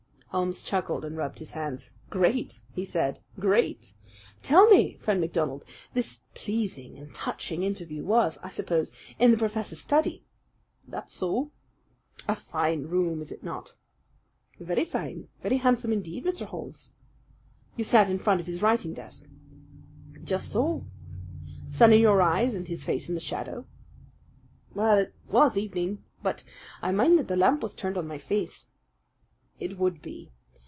Holmes 0.31 0.63
chuckled 0.63 1.03
and 1.03 1.17
rubbed 1.17 1.39
his 1.39 1.51
hands. 1.51 1.91
"Great!" 2.09 2.61
he 2.71 2.85
said. 2.85 3.19
"Great! 3.37 3.93
Tell 4.41 4.65
me, 4.69 4.93
Friend 4.95 5.19
MacDonald, 5.19 5.65
this 5.93 6.21
pleasing 6.35 6.97
and 6.97 7.13
touching 7.13 7.63
interview 7.63 8.05
was, 8.05 8.37
I 8.41 8.47
suppose, 8.49 8.93
in 9.19 9.31
the 9.31 9.37
professor's 9.37 9.81
study?" 9.81 10.23
"That's 10.87 11.13
so." 11.13 11.51
"A 12.29 12.35
fine 12.37 12.83
room, 12.83 13.21
is 13.21 13.33
it 13.33 13.43
not?" 13.43 13.73
"Very 14.57 14.85
fine 14.85 15.27
very 15.43 15.57
handsome 15.57 15.91
indeed, 15.91 16.23
Mr. 16.23 16.45
Holmes." 16.45 16.91
"You 17.75 17.83
sat 17.83 18.09
in 18.09 18.17
front 18.17 18.39
of 18.39 18.47
his 18.47 18.61
writing 18.61 18.93
desk?" 18.93 19.25
"Just 20.23 20.49
so." 20.49 20.85
"Sun 21.71 21.91
in 21.91 21.99
your 21.99 22.21
eyes 22.21 22.55
and 22.55 22.69
his 22.69 22.85
face 22.85 23.09
in 23.09 23.15
the 23.15 23.19
shadow?" 23.19 23.65
"Well, 24.73 24.97
it 24.99 25.13
was 25.29 25.57
evening; 25.57 26.05
but 26.23 26.45
I 26.81 26.93
mind 26.93 27.19
that 27.19 27.27
the 27.27 27.35
lamp 27.35 27.61
was 27.61 27.75
turned 27.75 27.97
on 27.97 28.07
my 28.07 28.17
face." 28.17 28.67
"It 29.59 29.77
would 29.77 30.01
be. 30.01 30.31